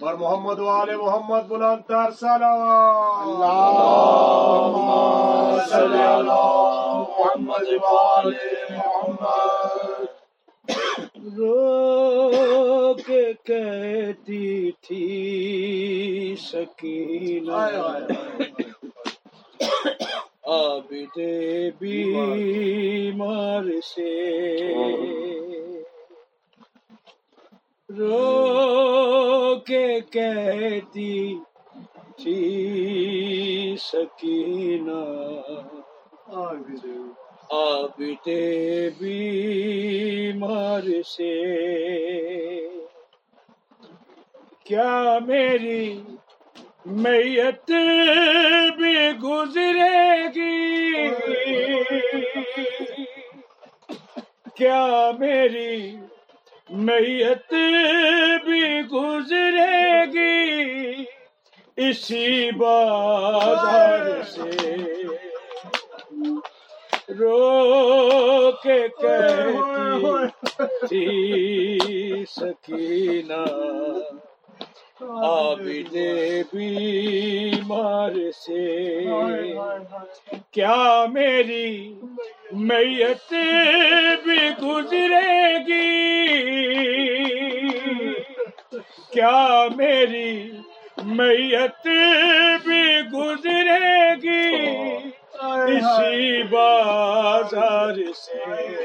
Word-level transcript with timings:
بر 0.00 0.14
محمد 0.14 0.58
والے 0.58 0.96
محمد 0.96 1.48
بلند 1.48 1.88
تر 1.88 2.10
سلام! 2.10 3.28
اللهم 3.28 4.88
صل 5.70 5.92
على 5.94 6.48
محمد 7.08 7.68
وعلى 7.82 8.76
محمد. 8.76 10.04
رو 11.38 12.94
کے 12.94 13.32
کہتی 13.32 14.70
تھی 14.70 16.36
سکینہ۔ 16.40 17.52
عابد 20.46 21.18
بیمار 21.78 23.64
سے۔ 23.94 24.14
رو 27.98 28.77
کے 29.68 30.00
کہتی 30.00 31.38
تھی 32.16 33.76
سکینہ 33.80 35.02
عابد 37.50 38.28
بیمار 38.98 40.82
سے۔ 41.02 41.34
کیا 44.64 45.18
میری 45.26 46.00
میت 46.86 47.70
بھی 48.76 48.96
گزرے 49.24 50.26
گی؟ 50.34 51.08
کیا 54.54 55.10
میری 55.18 55.96
میت 56.70 57.54
اسی 61.88 62.50
بازار 62.50 64.22
سے 64.22 64.86
رو 67.08 68.50
کے 68.62 68.88
کہتی 68.88 70.26
تھی 70.88 72.24
سکینہ۔ 72.30 73.44
عابد 75.00 75.96
بیمار 76.52 78.30
سے۔ 78.30 79.04
کیا 80.50 81.06
میری 81.12 81.94
میت 82.52 83.34
بھی 84.24 84.50
گزرے؟ 84.62 85.37
میت 91.18 91.86
بھی 92.64 93.00
گزرے 93.14 94.14
گی۔ 94.22 94.66
اسی 95.42 96.42
بازار 96.42 98.12
سے 98.12 98.84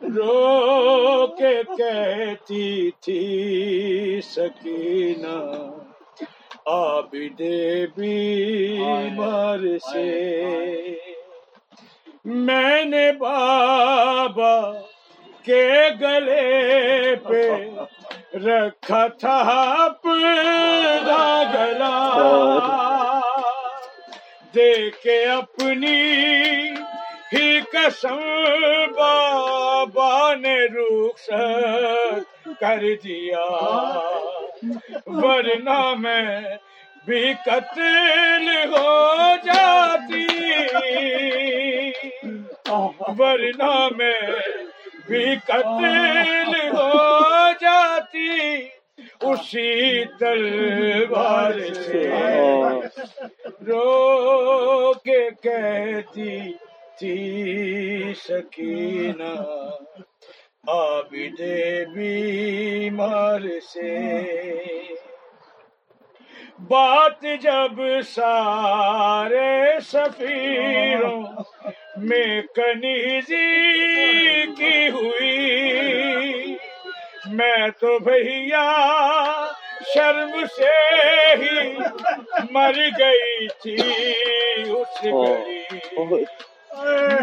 رو 0.00 1.26
کے 1.26 1.62
کہتی 1.78 2.90
تھی 3.00 4.20
سکینہ۔ 4.24 5.70
عابد 6.66 7.42
بیمار 7.96 9.78
سے۔ 9.92 10.34
میں 12.24 12.84
نے 12.84 13.12
بابا 13.12 14.72
کے 15.42 15.68
گلے 16.00 17.14
پہ 17.16 17.70
رکھا 18.34 19.06
تھا 19.06 19.36
اپنا 19.84 21.42
گلا 21.54 21.92
دے 24.54 24.90
کے 25.02 25.24
اپنی 25.24 26.02
ہی 27.32 27.60
قسم، 27.60 28.18
بابا 28.96 30.34
نے 30.34 30.56
رخصت 30.64 32.48
کر 32.60 32.82
دیا۔ 33.04 33.46
ورنہ 35.06 35.94
میں 35.98 36.40
بھی 37.06 37.32
قتل 37.46 38.48
ہو 38.72 39.34
جاتی۔ 39.44 40.26
ورنہ 43.18 43.88
میں 43.96 44.20
بھی 45.06 45.34
قتل 45.46 46.53
اسی 49.34 50.04
تلوار 50.04 51.72
سے 51.74 52.10
رو 53.66 54.92
کے 54.92 55.30
کہتی 55.42 56.52
تھی 56.98 58.12
سکینہ۔ 58.16 59.34
عابد 60.68 61.40
بیمار 61.94 63.40
سے۔ 63.72 63.98
بات 66.58 67.22
جب 67.40 67.80
سارے 68.06 69.80
سفیروں 69.80 71.22
میں 71.96 72.42
کنیزی 72.54 73.73
میں 77.64 77.70
تو 77.80 77.98
بھیا 77.98 78.62
شرم 79.84 80.32
سے 80.56 80.72
ہی 81.34 81.60
مر 82.50 82.78
گئی 82.98 83.46
تھی 83.62 83.76
اس 84.70 85.04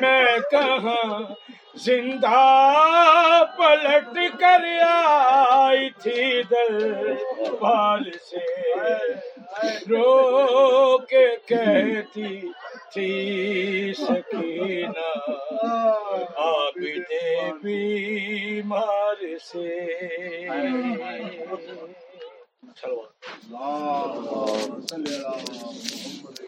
میں 0.00 0.38
کہاں 0.50 1.20
زندہ 1.76 2.40
پلٹ 3.58 4.18
کر 4.40 4.64
آئی 4.86 5.90
تھی 6.02 6.42
دربار 6.50 8.10
سے؟ 8.22 8.44
رو 9.90 10.98
کے 11.06 11.26
کہتی 11.46 12.40
تھی 12.92 13.92
سکینہ 13.98 15.10
عابد 16.38 17.12
بیمار 17.62 19.24
سے 19.44 19.68
اللهم 23.52 24.80
صل 24.82 25.06
على 25.06 25.42
محمد 25.50 26.30